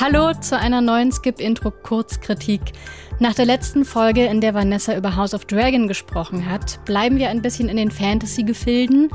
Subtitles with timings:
[0.00, 2.62] Hallo zu einer neuen Skip-Intro-Kurzkritik.
[3.18, 7.28] Nach der letzten Folge, in der Vanessa über House of Dragon gesprochen hat, bleiben wir
[7.28, 9.10] ein bisschen in den Fantasy-Gefilden.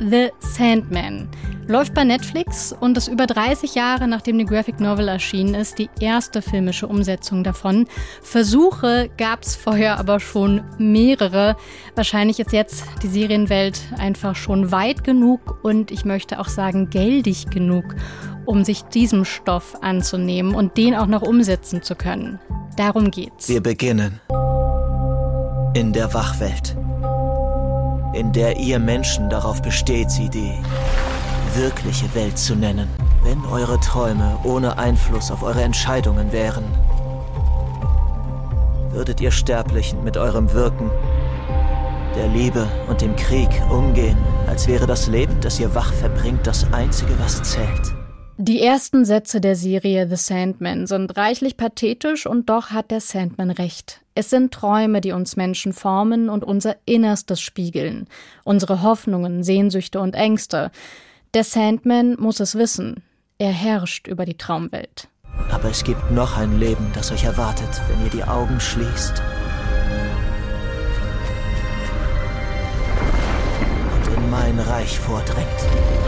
[0.00, 1.28] The Sandman.
[1.68, 5.90] Läuft bei Netflix und ist über 30 Jahre nachdem die Graphic Novel erschienen ist, die
[6.00, 7.86] erste filmische Umsetzung davon.
[8.22, 11.56] Versuche gab es vorher aber schon mehrere.
[11.94, 17.50] Wahrscheinlich ist jetzt die Serienwelt einfach schon weit genug und ich möchte auch sagen geldig
[17.50, 17.94] genug,
[18.46, 22.38] um sich diesem Stoff anzunehmen und den auch noch umsetzen zu können.
[22.76, 23.48] Darum geht's.
[23.48, 24.20] Wir beginnen
[25.74, 26.76] in der Wachwelt
[28.12, 30.52] in der ihr Menschen darauf besteht, sie die
[31.54, 32.88] wirkliche Welt zu nennen.
[33.22, 36.64] Wenn eure Träume ohne Einfluss auf eure Entscheidungen wären,
[38.90, 40.90] würdet ihr Sterblichen mit eurem Wirken,
[42.16, 46.70] der Liebe und dem Krieg umgehen, als wäre das Leben, das ihr wach verbringt, das
[46.72, 48.01] Einzige, was zählt.
[48.44, 53.52] Die ersten Sätze der Serie The Sandman sind reichlich pathetisch und doch hat der Sandman
[53.52, 54.00] recht.
[54.16, 58.08] Es sind Träume, die uns Menschen formen und unser Innerstes spiegeln,
[58.42, 60.72] unsere Hoffnungen, Sehnsüchte und Ängste.
[61.34, 63.04] Der Sandman muss es wissen.
[63.38, 65.06] Er herrscht über die Traumwelt.
[65.52, 69.22] Aber es gibt noch ein Leben, das euch erwartet, wenn ihr die Augen schließt.
[73.94, 76.01] Und in mein Reich vordringt.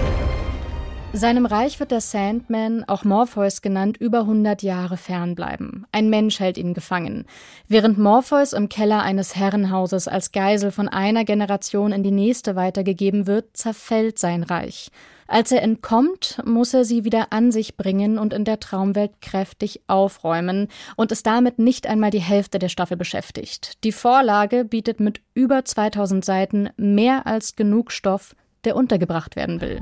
[1.16, 5.86] Seinem Reich wird der Sandman, auch Morpheus genannt, über 100 Jahre fernbleiben.
[5.92, 7.26] Ein Mensch hält ihn gefangen.
[7.68, 13.28] Während Morpheus im Keller eines Herrenhauses als Geisel von einer Generation in die nächste weitergegeben
[13.28, 14.90] wird, zerfällt sein Reich.
[15.28, 19.82] Als er entkommt, muss er sie wieder an sich bringen und in der Traumwelt kräftig
[19.86, 23.84] aufräumen und ist damit nicht einmal die Hälfte der Staffel beschäftigt.
[23.84, 28.34] Die Vorlage bietet mit über 2000 Seiten mehr als genug Stoff,
[28.64, 29.80] der untergebracht werden will.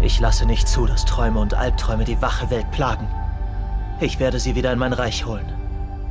[0.00, 3.08] Ich lasse nicht zu, dass Träume und Albträume die wache Welt plagen.
[4.00, 5.52] Ich werde sie wieder in mein Reich holen.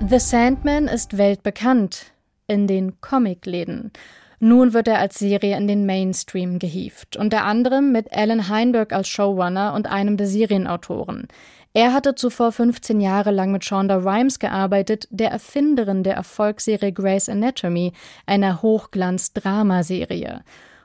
[0.06, 2.12] The Sandman ist weltbekannt
[2.48, 3.92] in den Comicläden.
[4.40, 9.08] Nun wird er als Serie in den Mainstream gehievt, unter anderem mit Alan Heinberg als
[9.08, 11.28] Showrunner und einem der Serienautoren.
[11.74, 17.30] Er hatte zuvor 15 Jahre lang mit Shonda Rhimes gearbeitet, der Erfinderin der Erfolgsserie Grey's
[17.30, 17.94] Anatomy,
[18.26, 20.42] einer Hochglanz-Dramaserie.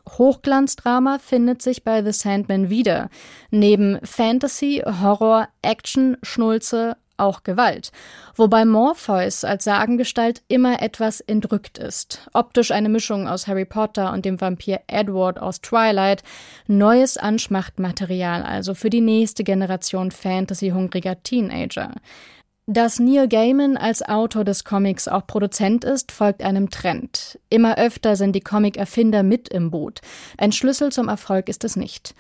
[0.09, 3.09] Hochglanzdrama findet sich bei The Sandman wieder.
[3.51, 7.93] Neben Fantasy, Horror, Action, Schnulze auch Gewalt.
[8.35, 12.27] Wobei Morpheus als Sagengestalt immer etwas entrückt ist.
[12.33, 16.23] Optisch eine Mischung aus Harry Potter und dem Vampir Edward aus Twilight.
[16.67, 21.93] Neues Anschmachtmaterial also für die nächste Generation Fantasy-hungriger Teenager.
[22.73, 27.39] Dass Neil Gaiman als Autor des Comics auch Produzent ist, folgt einem Trend.
[27.51, 30.01] Immer öfter sind die Comic-Erfinder mit im Boot.
[30.39, 32.15] Ein Schlüssel zum Erfolg ist es nicht.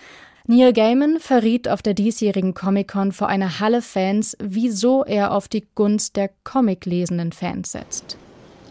[0.46, 5.64] Neil Gaiman verriet auf der diesjährigen Comic-Con vor einer Halle Fans, wieso er auf die
[5.74, 8.18] Gunst der Comic-lesenden Fans setzt.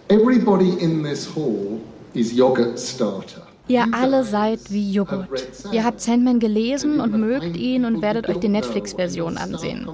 [0.10, 1.80] Everybody in this hall
[2.14, 3.48] is yogurt starter.
[3.68, 5.48] Ihr alle seid wie Joghurt.
[5.72, 9.88] Ihr habt Sandman gelesen und mögt ihn und werdet euch die Netflix-Version ansehen.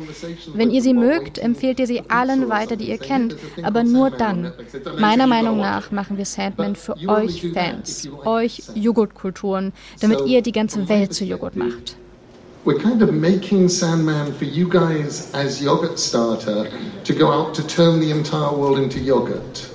[0.53, 4.51] Wenn ihr sie mögt, empfehlt ihr sie allen weiter, die ihr kennt, aber nur dann.
[4.99, 10.89] Meiner Meinung nach machen wir Sandman für euch Fans, euch Joghurtkulturen, damit ihr die ganze
[10.89, 11.97] Welt zu Joghurt macht.
[12.65, 16.67] We're kind of making Sandman for you guys as yogurt starter
[17.05, 19.69] to go out to turn the entire world into yogurt.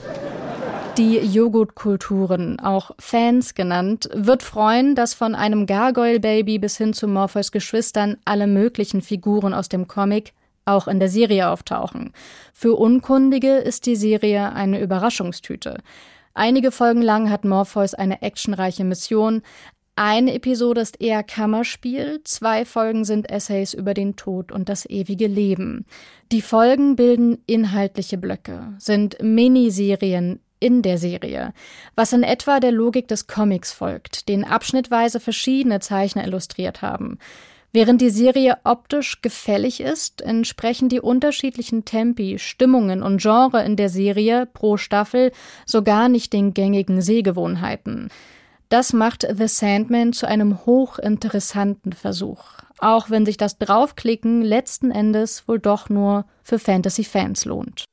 [0.98, 7.50] Die Joghurtkulturen, auch Fans genannt, wird freuen, dass von einem Gargoyle-Baby bis hin zu Morpheus
[7.50, 10.34] Geschwistern alle möglichen Figuren aus dem Comic
[10.66, 12.12] auch in der Serie auftauchen.
[12.52, 15.78] Für Unkundige ist die Serie eine Überraschungstüte.
[16.34, 19.41] Einige Folgen lang hat Morpheus eine actionreiche Mission.
[19.97, 25.26] Eine Episode ist eher Kammerspiel, zwei Folgen sind Essays über den Tod und das ewige
[25.26, 25.86] Leben.
[26.32, 31.53] Die Folgen bilden inhaltliche Blöcke, sind Miniserien in der Serie,
[31.97, 37.19] was in etwa der Logik des Comics folgt, den abschnittweise verschiedene Zeichner illustriert haben.
[37.73, 43.88] Während die Serie optisch gefällig ist, entsprechen die unterschiedlichen Tempi, Stimmungen und Genre in der
[43.88, 45.32] Serie pro Staffel
[45.67, 48.11] sogar nicht den gängigen Sehgewohnheiten.
[48.69, 52.44] Das macht The Sandman zu einem hochinteressanten Versuch,
[52.79, 57.85] auch wenn sich das Draufklicken letzten Endes wohl doch nur für Fantasy-Fans lohnt.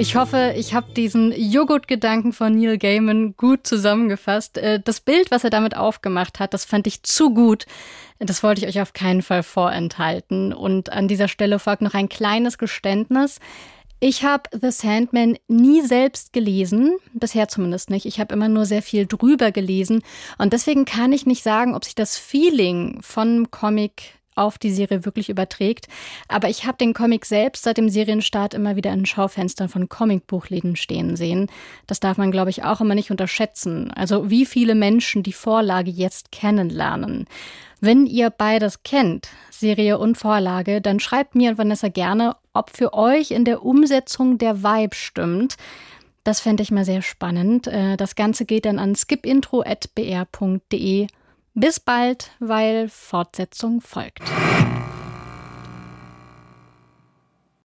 [0.00, 4.56] Ich hoffe, ich habe diesen Joghurt-Gedanken von Neil Gaiman gut zusammengefasst.
[4.56, 7.66] Äh, das Bild, was er damit aufgemacht hat, das fand ich zu gut.
[8.18, 10.54] Das wollte ich euch auf keinen Fall vorenthalten.
[10.54, 13.40] Und an dieser Stelle folgt noch ein kleines Geständnis.
[14.00, 18.06] Ich habe The Sandman nie selbst gelesen, bisher zumindest nicht.
[18.06, 20.02] Ich habe immer nur sehr viel drüber gelesen
[20.38, 25.04] und deswegen kann ich nicht sagen, ob sich das Feeling von Comic auf die Serie
[25.04, 25.86] wirklich überträgt.
[26.28, 30.76] Aber ich habe den Comic selbst seit dem Serienstart immer wieder in Schaufenstern von Comicbuchläden
[30.76, 31.48] stehen sehen.
[31.86, 33.90] Das darf man, glaube ich, auch immer nicht unterschätzen.
[33.92, 37.26] Also wie viele Menschen die Vorlage jetzt kennenlernen.
[37.80, 42.92] Wenn ihr beides kennt, Serie und Vorlage, dann schreibt mir und Vanessa gerne, ob für
[42.92, 45.56] euch in der Umsetzung der Vibe stimmt.
[46.24, 47.66] Das fände ich mal sehr spannend.
[47.66, 51.06] Äh, das Ganze geht dann an skipintro.br.de.
[51.54, 54.22] Bis bald, weil Fortsetzung folgt.